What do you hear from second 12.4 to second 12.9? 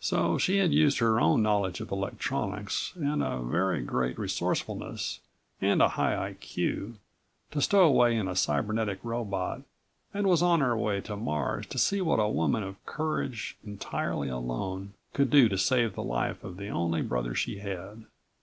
of